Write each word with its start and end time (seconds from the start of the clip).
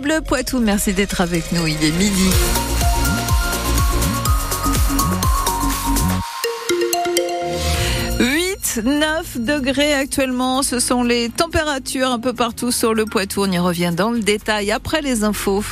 Bleu 0.00 0.20
Poitou, 0.20 0.60
merci 0.60 0.92
d'être 0.92 1.20
avec 1.20 1.52
nous. 1.52 1.66
Il 1.66 1.82
est 1.84 1.92
midi. 1.92 2.30
9 8.82 9.38
degrés 9.40 9.94
actuellement. 9.94 10.62
Ce 10.62 10.80
sont 10.80 11.02
les 11.02 11.28
températures 11.30 12.10
un 12.10 12.18
peu 12.18 12.32
partout 12.32 12.70
sur 12.70 12.94
le 12.94 13.04
Poitou. 13.04 13.42
On 13.42 13.50
y 13.50 13.58
revient 13.58 13.92
dans 13.96 14.10
le 14.10 14.20
détail 14.20 14.70
après 14.70 15.00
les 15.00 15.24
infos. 15.24 15.64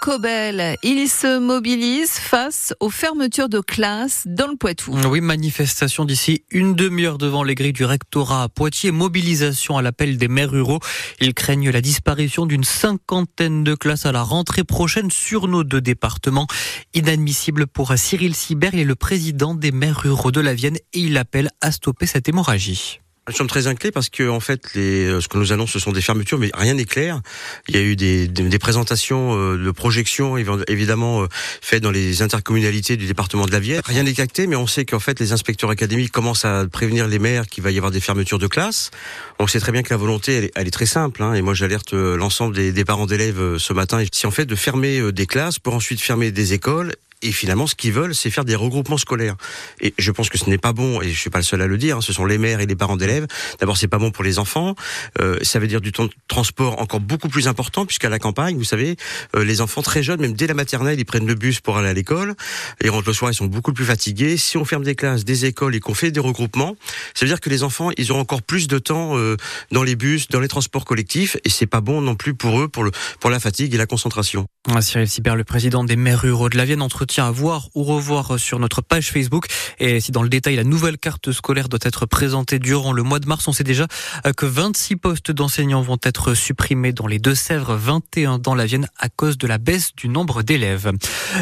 Cobel, 0.00 0.76
il 0.82 1.08
se 1.08 1.38
mobilise 1.38 2.10
face 2.10 2.74
aux 2.80 2.90
fermetures 2.90 3.48
de 3.48 3.60
classes 3.60 4.24
dans 4.26 4.46
le 4.46 4.56
Poitou. 4.56 4.96
Oui, 5.08 5.20
manifestation 5.20 6.04
d'ici 6.04 6.42
une 6.50 6.74
demi-heure 6.74 7.18
devant 7.18 7.42
les 7.42 7.54
grilles 7.54 7.72
du 7.72 7.84
rectorat 7.84 8.44
à 8.44 8.48
Poitiers, 8.48 8.90
mobilisation 8.90 9.76
à 9.76 9.82
l'appel 9.82 10.16
des 10.16 10.28
maires 10.28 10.50
ruraux. 10.50 10.80
Ils 11.20 11.34
craignent 11.34 11.70
la 11.70 11.80
disparition 11.80 12.46
d'une 12.46 12.64
cinquantaine 12.64 13.64
de 13.64 13.74
classes 13.74 14.06
à 14.06 14.12
la 14.12 14.22
rentrée 14.22 14.64
prochaine 14.64 15.10
sur 15.10 15.48
nos 15.48 15.64
deux 15.64 15.80
départements. 15.80 16.46
Inadmissible 16.94 17.66
pour 17.66 17.92
Cyril 17.96 18.34
Sibert, 18.34 18.74
il 18.74 18.80
est 18.80 18.84
le 18.84 18.96
président 18.96 19.54
des 19.54 19.72
maires 19.72 20.00
ruraux 20.00 20.30
de 20.30 20.40
la 20.40 20.54
Vienne 20.54 20.76
et 20.92 21.00
il 21.00 21.16
appelle 21.16 21.50
à 21.60 21.72
stopper 21.72 22.06
cette 22.06 22.28
hémorragie. 22.28 23.00
Nous 23.28 23.34
sommes 23.34 23.46
très 23.46 23.66
inquiets 23.66 23.90
parce 23.90 24.08
que 24.08 24.26
en 24.26 24.40
fait, 24.40 24.72
les, 24.74 25.04
euh, 25.04 25.20
ce 25.20 25.28
que 25.28 25.36
nous 25.36 25.52
annonce, 25.52 25.70
ce 25.70 25.78
sont 25.78 25.92
des 25.92 26.00
fermetures, 26.00 26.38
mais 26.38 26.50
rien 26.54 26.72
n'est 26.72 26.86
clair. 26.86 27.20
Il 27.68 27.76
y 27.76 27.78
a 27.78 27.82
eu 27.82 27.94
des, 27.94 28.26
des, 28.26 28.58
présentations 28.58 29.38
euh, 29.38 29.58
de 29.58 29.70
projections, 29.70 30.38
évidemment, 30.38 31.22
euh, 31.22 31.26
faites 31.60 31.82
dans 31.82 31.90
les 31.90 32.22
intercommunalités 32.22 32.96
du 32.96 33.06
département 33.06 33.44
de 33.44 33.52
la 33.52 33.60
Vienne. 33.60 33.82
Rien 33.84 34.04
n'est 34.04 34.18
acté, 34.18 34.46
mais 34.46 34.56
on 34.56 34.66
sait 34.66 34.86
qu'en 34.86 34.98
fait, 34.98 35.20
les 35.20 35.32
inspecteurs 35.32 35.68
académiques 35.68 36.10
commencent 36.10 36.46
à 36.46 36.66
prévenir 36.66 37.06
les 37.06 37.18
maires 37.18 37.46
qu'il 37.46 37.62
va 37.62 37.70
y 37.70 37.76
avoir 37.76 37.92
des 37.92 38.00
fermetures 38.00 38.38
de 38.38 38.46
classes. 38.46 38.90
On 39.38 39.46
sait 39.46 39.60
très 39.60 39.72
bien 39.72 39.82
que 39.82 39.90
la 39.90 39.98
volonté, 39.98 40.50
elle 40.54 40.66
est, 40.66 40.70
très 40.70 40.86
simple. 40.86 41.22
Hein, 41.22 41.34
et 41.34 41.42
moi, 41.42 41.52
j'alerte 41.52 41.92
l'ensemble 41.92 42.56
des, 42.56 42.72
des 42.72 42.84
parents 42.86 43.06
d'élèves 43.06 43.58
ce 43.58 43.72
matin. 43.74 44.02
Si 44.10 44.26
en 44.26 44.30
fait 44.30 44.46
de 44.46 44.54
fermer 44.54 45.12
des 45.12 45.26
classes 45.26 45.58
pour 45.58 45.74
ensuite 45.74 46.00
fermer 46.00 46.30
des 46.30 46.54
écoles 46.54 46.94
et 47.22 47.32
finalement, 47.32 47.66
ce 47.66 47.74
qu'ils 47.74 47.92
veulent, 47.92 48.14
c'est 48.14 48.30
faire 48.30 48.44
des 48.44 48.54
regroupements 48.54 48.98
scolaires. 48.98 49.36
Et 49.80 49.94
je 49.98 50.10
pense 50.12 50.28
que 50.28 50.38
ce 50.38 50.48
n'est 50.48 50.58
pas 50.58 50.72
bon, 50.72 51.02
et 51.02 51.10
je 51.10 51.18
suis 51.18 51.30
pas 51.30 51.38
le 51.38 51.44
seul 51.44 51.60
à 51.62 51.66
le 51.66 51.78
dire, 51.78 51.98
hein, 51.98 52.00
ce 52.00 52.12
sont 52.12 52.24
les 52.24 52.38
maires 52.38 52.60
et 52.60 52.66
les 52.66 52.76
parents 52.76 52.96
d'élèves. 52.96 53.26
D'abord, 53.58 53.76
c'est 53.76 53.88
pas 53.88 53.98
bon 53.98 54.10
pour 54.10 54.24
les 54.24 54.38
enfants. 54.38 54.74
Euh, 55.20 55.38
ça 55.42 55.58
veut 55.58 55.66
dire 55.66 55.80
du 55.80 55.92
temps 55.92 56.04
de 56.04 56.12
transport 56.28 56.80
encore 56.80 57.00
beaucoup 57.00 57.28
plus 57.28 57.48
important, 57.48 57.86
puisqu'à 57.86 58.08
la 58.08 58.18
campagne, 58.18 58.56
vous 58.56 58.64
savez, 58.64 58.96
euh, 59.36 59.44
les 59.44 59.60
enfants 59.60 59.82
très 59.82 60.02
jeunes, 60.02 60.20
même 60.20 60.34
dès 60.34 60.46
la 60.46 60.54
maternelle, 60.54 60.98
ils 60.98 61.04
prennent 61.04 61.26
le 61.26 61.34
bus 61.34 61.60
pour 61.60 61.76
aller 61.76 61.88
à 61.88 61.92
l'école. 61.92 62.34
Et 62.82 62.88
rentrent 62.88 63.08
le 63.08 63.14
soir, 63.14 63.30
ils 63.30 63.34
sont 63.34 63.46
beaucoup 63.46 63.72
plus 63.72 63.84
fatigués. 63.84 64.36
Si 64.36 64.56
on 64.56 64.64
ferme 64.64 64.84
des 64.84 64.94
classes, 64.94 65.24
des 65.24 65.44
écoles 65.44 65.74
et 65.74 65.80
qu'on 65.80 65.94
fait 65.94 66.10
des 66.10 66.20
regroupements, 66.20 66.76
ça 67.14 67.24
veut 67.24 67.30
dire 67.30 67.40
que 67.40 67.50
les 67.50 67.62
enfants, 67.62 67.90
ils 67.96 68.12
auront 68.12 68.20
encore 68.20 68.42
plus 68.42 68.68
de 68.68 68.78
temps 68.78 69.16
euh, 69.16 69.36
dans 69.72 69.82
les 69.82 69.96
bus, 69.96 70.28
dans 70.28 70.40
les 70.40 70.48
transports 70.48 70.84
collectifs, 70.84 71.36
et 71.44 71.50
c'est 71.50 71.66
pas 71.66 71.80
bon 71.80 72.00
non 72.00 72.14
plus 72.14 72.34
pour 72.34 72.60
eux, 72.60 72.68
pour, 72.68 72.84
le, 72.84 72.90
pour 73.20 73.30
la 73.30 73.40
fatigue 73.40 73.74
et 73.74 73.78
la 73.78 73.86
concentration. 73.86 74.46
Cyril 74.80 75.08
Sibert, 75.08 75.34
le 75.34 75.44
président 75.44 75.82
des 75.82 75.96
maires 75.96 76.20
ruraux 76.20 76.48
de 76.48 76.56
la 76.56 76.64
Vienne, 76.64 76.82
entretient 77.08 77.26
à 77.26 77.30
voir 77.30 77.68
ou 77.74 77.84
revoir 77.84 78.38
sur 78.38 78.58
notre 78.58 78.82
page 78.82 79.10
Facebook. 79.10 79.46
Et 79.78 79.98
si 79.98 80.12
dans 80.12 80.22
le 80.22 80.28
détail, 80.28 80.56
la 80.56 80.64
nouvelle 80.64 80.98
carte 80.98 81.32
scolaire 81.32 81.70
doit 81.70 81.78
être 81.80 82.04
présentée 82.04 82.58
durant 82.58 82.92
le 82.92 83.02
mois 83.02 83.18
de 83.18 83.26
mars, 83.26 83.48
on 83.48 83.52
sait 83.52 83.64
déjà 83.64 83.86
que 84.36 84.44
26 84.44 84.96
postes 84.96 85.30
d'enseignants 85.30 85.80
vont 85.80 85.96
être 86.02 86.34
supprimés 86.34 86.92
dans 86.92 87.06
les 87.06 87.18
Deux-Sèvres, 87.18 87.76
21 87.76 88.38
dans 88.38 88.54
la 88.54 88.66
Vienne 88.66 88.88
à 88.98 89.08
cause 89.08 89.38
de 89.38 89.46
la 89.46 89.56
baisse 89.56 89.92
du 89.96 90.10
nombre 90.10 90.42
d'élèves. 90.42 90.92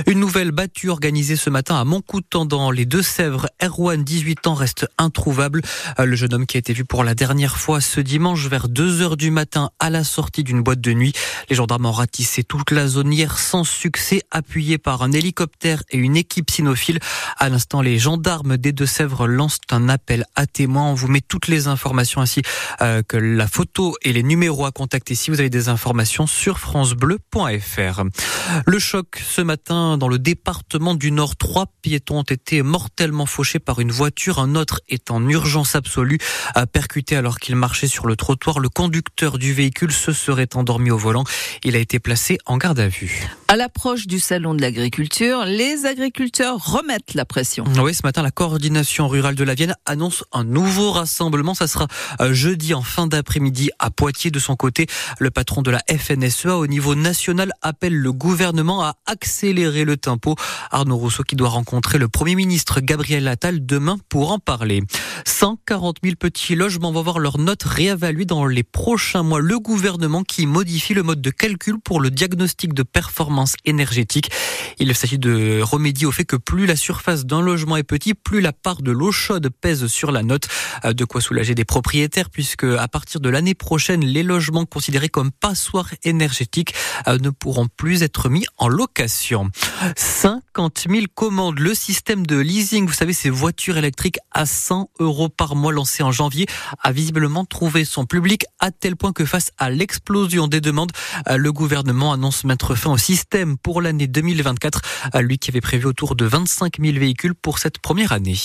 Une 0.06 0.20
nouvelle 0.20 0.52
battue 0.52 0.88
organisée 0.88 1.34
ce 1.34 1.50
matin 1.50 1.80
à 1.80 1.84
Montcoutan 1.84 2.44
dans 2.44 2.70
les 2.70 2.84
Deux-Sèvres. 2.84 3.48
Erwan, 3.60 4.04
18 4.04 4.46
ans, 4.46 4.54
reste 4.54 4.86
introuvable. 4.98 5.62
Le 5.98 6.14
jeune 6.14 6.32
homme 6.32 6.46
qui 6.46 6.58
a 6.58 6.60
été 6.60 6.74
vu 6.74 6.84
pour 6.84 7.02
la 7.02 7.16
dernière 7.16 7.58
fois 7.58 7.80
ce 7.80 8.00
dimanche 8.00 8.46
vers 8.46 8.68
2 8.68 9.02
heures 9.02 9.16
du 9.16 9.32
matin 9.32 9.70
à 9.80 9.90
la 9.90 10.04
sortie 10.04 10.44
d'une 10.44 10.62
boîte 10.62 10.80
de 10.80 10.92
nuit. 10.92 11.12
Les 11.50 11.56
gendarmes 11.56 11.86
ont 11.86 11.92
ratissé 11.92 12.44
toute 12.44 12.70
la 12.70 12.86
zone 12.86 13.12
hier 13.12 13.36
sans 13.36 13.64
succès, 13.64 14.22
appuyés 14.30 14.78
par 14.78 15.02
un 15.02 15.10
hélicoptère 15.10 15.55
et 15.64 15.96
une 15.96 16.16
équipe 16.16 16.50
cynophile. 16.50 16.98
À 17.38 17.48
l'instant, 17.48 17.80
les 17.80 17.98
gendarmes 17.98 18.56
des 18.56 18.72
Deux-Sèvres 18.72 19.26
lancent 19.26 19.60
un 19.70 19.88
appel 19.88 20.24
à 20.34 20.46
témoins. 20.46 20.90
On 20.90 20.94
vous 20.94 21.08
met 21.08 21.20
toutes 21.20 21.48
les 21.48 21.66
informations 21.66 22.20
ainsi 22.20 22.42
euh, 22.80 23.02
que 23.02 23.16
la 23.16 23.46
photo 23.46 23.96
et 24.02 24.12
les 24.12 24.22
numéros 24.22 24.66
à 24.66 24.72
contacter 24.72 25.14
si 25.14 25.30
vous 25.30 25.40
avez 25.40 25.50
des 25.50 25.68
informations 25.68 26.26
sur 26.26 26.58
francebleu.fr. 26.58 28.02
Le 28.66 28.78
choc 28.78 29.22
ce 29.26 29.40
matin 29.40 29.98
dans 29.98 30.08
le 30.08 30.18
département 30.18 30.94
du 30.94 31.10
Nord. 31.10 31.36
Trois 31.36 31.66
piétons 31.82 32.18
ont 32.18 32.22
été 32.22 32.62
mortellement 32.62 33.26
fauchés 33.26 33.58
par 33.58 33.80
une 33.80 33.92
voiture. 33.92 34.38
Un 34.38 34.54
autre 34.54 34.80
est 34.88 35.10
en 35.10 35.26
urgence 35.28 35.74
absolue, 35.74 36.18
percuté 36.72 37.16
alors 37.16 37.38
qu'il 37.38 37.56
marchait 37.56 37.88
sur 37.88 38.06
le 38.06 38.16
trottoir. 38.16 38.60
Le 38.60 38.68
conducteur 38.68 39.38
du 39.38 39.52
véhicule 39.52 39.92
se 39.92 40.12
serait 40.12 40.54
endormi 40.54 40.90
au 40.90 40.98
volant. 40.98 41.24
Il 41.64 41.76
a 41.76 41.78
été 41.78 41.98
placé 41.98 42.38
en 42.46 42.56
garde 42.56 42.78
à 42.78 42.88
vue. 42.88 43.28
À 43.48 43.56
l'approche 43.56 44.06
du 44.06 44.20
salon 44.20 44.54
de 44.54 44.60
l'agriculture, 44.60 45.45
les 45.46 45.86
agriculteurs 45.86 46.72
remettent 46.72 47.14
la 47.14 47.24
pression. 47.24 47.64
Oui, 47.78 47.94
ce 47.94 48.00
matin, 48.04 48.22
la 48.22 48.30
coordination 48.30 49.08
rurale 49.08 49.36
de 49.36 49.44
la 49.44 49.54
Vienne 49.54 49.74
annonce 49.86 50.24
un 50.32 50.44
nouveau 50.44 50.90
rassemblement. 50.90 51.54
Ça 51.54 51.68
sera 51.68 51.86
euh, 52.20 52.34
jeudi 52.34 52.74
en 52.74 52.82
fin 52.82 53.06
d'après-midi 53.06 53.70
à 53.78 53.90
Poitiers. 53.90 54.30
De 54.30 54.38
son 54.38 54.56
côté, 54.56 54.86
le 55.18 55.30
patron 55.30 55.62
de 55.62 55.70
la 55.70 55.80
FNSEA 55.88 56.56
au 56.56 56.66
niveau 56.66 56.94
national 56.94 57.52
appelle 57.62 57.94
le 57.94 58.12
gouvernement 58.12 58.82
à 58.82 58.96
accélérer 59.06 59.84
le 59.84 59.96
tempo. 59.96 60.34
Arnaud 60.70 60.96
Rousseau 60.96 61.22
qui 61.22 61.36
doit 61.36 61.48
rencontrer 61.48 61.98
le 61.98 62.08
Premier 62.08 62.34
ministre 62.34 62.80
Gabriel 62.80 63.28
Attal 63.28 63.64
demain 63.64 63.98
pour 64.08 64.32
en 64.32 64.38
parler. 64.38 64.82
140 65.24 65.98
000 66.02 66.16
petits 66.16 66.56
logements 66.56 66.92
vont 66.92 67.02
voir 67.02 67.18
leur 67.18 67.38
note 67.38 67.62
réévaluée 67.62 68.24
dans 68.24 68.46
les 68.46 68.64
prochains 68.64 69.22
mois. 69.22 69.40
Le 69.40 69.58
gouvernement 69.58 70.24
qui 70.24 70.46
modifie 70.46 70.94
le 70.94 71.02
mode 71.02 71.20
de 71.20 71.30
calcul 71.30 71.78
pour 71.78 72.00
le 72.00 72.10
diagnostic 72.10 72.74
de 72.74 72.82
performance 72.82 73.54
énergétique. 73.64 74.30
Il 74.78 74.94
s'agit 74.94 75.18
de 75.18 75.35
remédier 75.62 76.06
au 76.06 76.12
fait 76.12 76.24
que 76.24 76.36
plus 76.36 76.66
la 76.66 76.76
surface 76.76 77.24
d'un 77.24 77.40
logement 77.40 77.76
est 77.76 77.82
petite, 77.82 78.18
plus 78.22 78.40
la 78.40 78.52
part 78.52 78.82
de 78.82 78.90
l'eau 78.90 79.12
chaude 79.12 79.48
pèse 79.48 79.86
sur 79.86 80.12
la 80.12 80.22
note. 80.22 80.48
Euh, 80.84 80.92
de 80.92 81.04
quoi 81.04 81.20
soulager 81.20 81.54
des 81.54 81.64
propriétaires 81.64 82.30
puisque 82.30 82.64
à 82.64 82.88
partir 82.88 83.20
de 83.20 83.28
l'année 83.28 83.54
prochaine, 83.54 84.04
les 84.04 84.22
logements 84.22 84.66
considérés 84.66 85.08
comme 85.08 85.30
passoires 85.30 85.90
énergétiques 86.02 86.74
euh, 87.08 87.18
ne 87.18 87.30
pourront 87.30 87.68
plus 87.68 88.02
être 88.02 88.28
mis 88.28 88.44
en 88.58 88.68
location. 88.68 89.50
50 90.56 90.86
000 90.88 91.04
commandes. 91.14 91.58
Le 91.58 91.74
système 91.74 92.26
de 92.26 92.38
leasing, 92.38 92.86
vous 92.86 92.94
savez, 92.94 93.12
ces 93.12 93.28
voitures 93.28 93.76
électriques 93.76 94.18
à 94.32 94.46
100 94.46 94.88
euros 95.00 95.28
par 95.28 95.54
mois 95.54 95.70
lancé 95.70 96.02
en 96.02 96.12
janvier, 96.12 96.46
a 96.82 96.92
visiblement 96.92 97.44
trouvé 97.44 97.84
son 97.84 98.06
public 98.06 98.46
à 98.58 98.70
tel 98.70 98.96
point 98.96 99.12
que 99.12 99.26
face 99.26 99.50
à 99.58 99.68
l'explosion 99.68 100.48
des 100.48 100.62
demandes, 100.62 100.92
euh, 101.28 101.36
le 101.36 101.52
gouvernement 101.52 102.10
annonce 102.10 102.44
mettre 102.44 102.74
fin 102.74 102.92
au 102.92 102.96
système 102.96 103.58
pour 103.58 103.82
l'année 103.82 104.06
2024, 104.06 104.80
lui 105.20 105.36
qui 105.36 105.50
avait 105.50 105.60
prévu 105.60 105.84
autour 105.84 106.16
de 106.16 106.24
25 106.24 106.78
000 106.80 106.98
véhicules 106.98 107.34
pour 107.34 107.58
cette 107.58 107.78
première 107.78 108.12
année. 108.12 108.38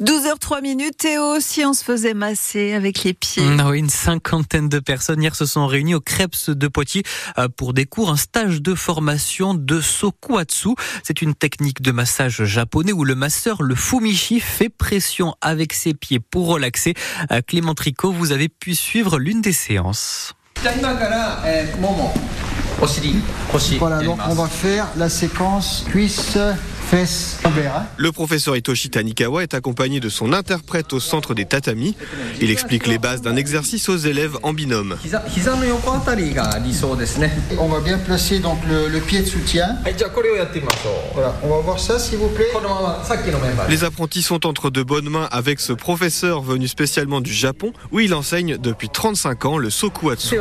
12h03 0.00 0.62
minutes, 0.62 0.98
Théo, 0.98 1.40
si 1.40 1.64
on 1.64 1.72
se 1.72 1.82
faisait 1.82 2.14
masser 2.14 2.72
avec 2.72 3.02
les 3.02 3.14
pieds. 3.14 3.44
Non, 3.44 3.72
une 3.72 3.90
cinquantaine 3.90 4.68
de 4.68 4.78
personnes 4.78 5.20
hier 5.20 5.34
se 5.34 5.44
sont 5.44 5.66
réunies 5.66 5.96
au 5.96 6.00
Krebs 6.00 6.50
de 6.50 6.68
Poitiers 6.68 7.02
euh, 7.36 7.48
pour 7.48 7.72
des 7.72 7.84
cours, 7.84 8.10
un 8.10 8.16
stage 8.16 8.62
de 8.62 8.76
formation 8.76 9.54
de 9.54 9.80
Sokuatsu. 9.80 10.68
C'est 11.02 11.20
une 11.20 11.34
technique 11.34 11.47
de 11.56 11.92
massage 11.92 12.44
japonais 12.44 12.92
où 12.92 13.04
le 13.04 13.14
masseur, 13.14 13.62
le 13.62 13.74
fumishi, 13.74 14.40
fait 14.40 14.68
pression 14.68 15.34
avec 15.40 15.72
ses 15.72 15.94
pieds 15.94 16.20
pour 16.20 16.46
relaxer. 16.48 16.94
Euh, 17.32 17.40
Clément 17.46 17.74
Tricot, 17.74 18.12
vous 18.12 18.32
avez 18.32 18.48
pu 18.48 18.74
suivre 18.74 19.18
l'une 19.18 19.40
des 19.40 19.52
séances. 19.52 20.34
Voilà, 23.78 24.02
donc 24.02 24.18
on 24.28 24.34
va 24.34 24.46
faire 24.46 24.86
la 24.96 25.08
séquence 25.08 25.84
cuisse 25.88 26.38
le 27.96 28.12
professeur 28.12 28.56
Hitoshi 28.56 28.88
Tanikawa 28.88 29.42
est 29.42 29.52
accompagné 29.52 30.00
de 30.00 30.08
son 30.08 30.32
interprète 30.32 30.92
au 30.92 31.00
centre 31.00 31.34
des 31.34 31.44
tatamis. 31.44 31.94
Il 32.40 32.50
explique 32.50 32.86
les 32.86 32.98
bases 32.98 33.20
d'un 33.20 33.36
exercice 33.36 33.88
aux 33.88 33.96
élèves 33.96 34.38
en 34.42 34.52
binôme. 34.54 34.96
On 37.58 37.68
va 37.68 37.80
bien 37.80 37.98
placer 37.98 38.38
donc 38.38 38.58
le, 38.66 39.00
pied 39.00 39.20
de 39.20 39.26
soutien. 39.26 39.76
Voilà, 41.14 41.34
on 41.42 41.48
va 41.48 41.58
voir 41.58 41.78
ça 41.78 41.98
s'il 41.98 42.18
vous 42.18 42.28
plaît. 42.28 42.48
Les 43.68 43.84
apprentis 43.84 44.22
sont 44.22 44.46
entre 44.46 44.70
de 44.70 44.82
bonnes 44.82 45.08
mains 45.08 45.28
avec 45.30 45.60
ce 45.60 45.72
professeur 45.72 46.40
venu 46.42 46.68
spécialement 46.68 47.20
du 47.20 47.32
Japon 47.32 47.72
où 47.92 48.00
il 48.00 48.14
enseigne 48.14 48.56
depuis 48.56 48.88
35 48.88 49.44
ans 49.44 49.58
le 49.58 49.70
sokuatsu. 49.70 50.36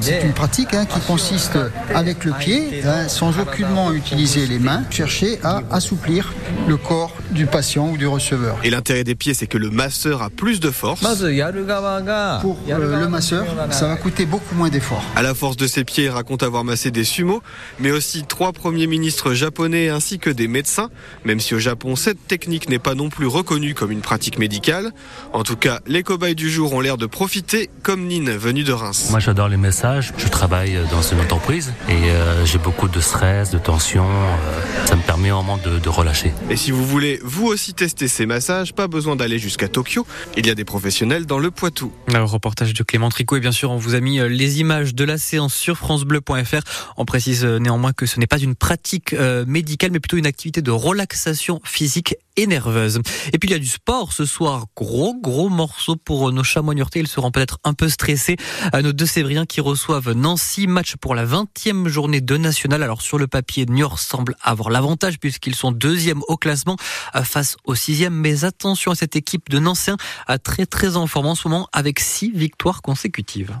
C'est 0.00 0.22
une 0.22 0.32
pratique 0.32 0.74
hein, 0.74 0.86
qui 0.86 1.00
consiste 1.00 1.58
avec 1.94 2.24
le 2.24 2.32
pied, 2.32 2.82
hein, 2.84 3.08
sans 3.08 3.38
aucunement 3.38 3.92
utiliser 3.92 4.46
les 4.46 4.58
mains 4.58 4.82
chercher 5.06 5.38
à 5.42 5.60
assouplir 5.70 6.32
le 6.66 6.78
corps 6.78 7.12
du 7.30 7.44
patient 7.44 7.90
ou 7.90 7.98
du 7.98 8.06
receveur. 8.06 8.56
Et 8.64 8.70
l'intérêt 8.70 9.04
des 9.04 9.14
pieds, 9.14 9.34
c'est 9.34 9.46
que 9.46 9.58
le 9.58 9.68
masseur 9.68 10.22
a 10.22 10.30
plus 10.30 10.60
de 10.60 10.70
force. 10.70 11.00
Pour 11.00 11.10
euh, 11.10 13.00
le 13.00 13.08
masseur, 13.08 13.44
ça 13.70 13.88
va 13.88 13.96
coûter 13.96 14.24
beaucoup 14.24 14.54
moins 14.54 14.70
d'efforts. 14.70 15.04
À 15.14 15.22
la 15.22 15.34
force 15.34 15.58
de 15.58 15.66
ses 15.66 15.84
pieds, 15.84 16.04
il 16.04 16.10
raconte 16.10 16.42
avoir 16.42 16.64
massé 16.64 16.90
des 16.90 17.04
sumo, 17.04 17.42
mais 17.80 17.90
aussi 17.90 18.24
trois 18.24 18.52
premiers 18.52 18.86
ministres 18.86 19.34
japonais 19.34 19.90
ainsi 19.90 20.18
que 20.18 20.30
des 20.30 20.48
médecins, 20.48 20.88
même 21.24 21.40
si 21.40 21.54
au 21.54 21.58
Japon, 21.58 21.96
cette 21.96 22.26
technique 22.26 22.70
n'est 22.70 22.78
pas 22.78 22.94
non 22.94 23.10
plus 23.10 23.26
reconnue 23.26 23.74
comme 23.74 23.90
une 23.90 24.00
pratique 24.00 24.38
médicale. 24.38 24.92
En 25.34 25.42
tout 25.42 25.56
cas, 25.56 25.80
les 25.86 26.02
cobayes 26.02 26.34
du 26.34 26.48
jour 26.48 26.72
ont 26.72 26.80
l'air 26.80 26.96
de 26.96 27.06
profiter, 27.06 27.68
comme 27.82 28.06
Nine, 28.06 28.30
venu 28.30 28.64
de 28.64 28.72
Reims. 28.72 29.08
Moi, 29.10 29.20
j'adore 29.20 29.48
les 29.48 29.58
messages. 29.58 30.14
Je 30.16 30.28
travaille 30.28 30.78
dans 30.90 31.02
une 31.02 31.20
entreprise 31.20 31.74
et 31.90 31.92
euh, 31.92 32.46
j'ai 32.46 32.58
beaucoup 32.58 32.88
de 32.88 33.00
stress, 33.00 33.50
de 33.50 33.58
tension. 33.58 34.06
Euh, 34.06 34.93
ça 34.94 35.00
me 35.00 35.02
permet 35.02 35.30
vraiment 35.30 35.58
de, 35.58 35.80
de 35.80 35.88
relâcher. 35.88 36.32
Et 36.50 36.56
si 36.56 36.70
vous 36.70 36.86
voulez 36.86 37.18
vous 37.24 37.46
aussi 37.46 37.74
tester 37.74 38.06
ces 38.06 38.26
massages, 38.26 38.72
pas 38.72 38.86
besoin 38.86 39.16
d'aller 39.16 39.40
jusqu'à 39.40 39.66
Tokyo. 39.66 40.06
Il 40.36 40.46
y 40.46 40.50
a 40.50 40.54
des 40.54 40.64
professionnels 40.64 41.26
dans 41.26 41.40
le 41.40 41.50
Poitou. 41.50 41.90
Le 42.06 42.22
reportage 42.22 42.74
de 42.74 42.82
Clément 42.84 43.08
Tricot 43.08 43.34
et 43.34 43.40
bien 43.40 43.50
sûr 43.50 43.72
on 43.72 43.76
vous 43.76 43.96
a 43.96 44.00
mis 44.00 44.20
euh, 44.20 44.28
les 44.28 44.60
images 44.60 44.94
de 44.94 45.02
la 45.02 45.18
séance 45.18 45.52
sur 45.52 45.76
francebleu.fr. 45.78 46.60
On 46.96 47.06
précise 47.06 47.44
néanmoins 47.44 47.92
que 47.92 48.06
ce 48.06 48.20
n'est 48.20 48.28
pas 48.28 48.38
une 48.38 48.54
pratique 48.54 49.16
médicale 49.48 49.90
mais 49.90 49.98
plutôt 49.98 50.16
une 50.16 50.26
activité 50.26 50.62
de 50.62 50.70
relaxation 50.70 51.60
physique 51.64 52.14
et 52.36 52.46
nerveuse. 52.46 53.00
Et 53.32 53.38
puis 53.38 53.48
il 53.48 53.52
y 53.52 53.56
a 53.56 53.58
du 53.58 53.66
sport 53.66 54.12
ce 54.12 54.24
soir. 54.24 54.66
Gros 54.76 55.14
gros 55.20 55.48
morceau 55.48 55.96
pour 55.96 56.30
nos 56.30 56.44
chamois 56.44 56.74
Ils 56.94 57.08
seront 57.08 57.32
peut-être 57.32 57.58
un 57.64 57.74
peu 57.74 57.88
stressés. 57.88 58.36
Nos 58.72 58.92
deux 58.92 59.06
Sévriens 59.06 59.46
qui 59.46 59.60
reçoivent 59.60 60.12
Nancy. 60.12 60.66
Match 60.66 60.96
pour 60.96 61.14
la 61.14 61.26
20e 61.26 61.88
journée 61.88 62.20
de 62.20 62.36
national. 62.36 62.82
Alors 62.82 63.02
sur 63.02 63.18
le 63.18 63.26
papier, 63.26 63.66
Niort 63.66 63.98
semble 63.98 64.36
avoir 64.42 64.70
l'avantage 64.70 64.83
puisqu'ils 65.20 65.54
sont 65.54 65.72
deuxième 65.72 66.22
au 66.28 66.36
classement 66.36 66.76
euh, 67.14 67.22
face 67.22 67.56
au 67.64 67.74
sixième. 67.74 68.14
Mais 68.14 68.44
attention 68.44 68.92
à 68.92 68.94
cette 68.94 69.16
équipe 69.16 69.48
de 69.50 69.58
Nancéens, 69.58 69.96
très 70.42 70.66
très 70.66 70.96
en 70.96 71.06
forme 71.06 71.26
en 71.26 71.34
ce 71.34 71.48
moment 71.48 71.68
avec 71.72 72.00
six 72.00 72.30
victoires 72.30 72.82
consécutives. 72.82 73.58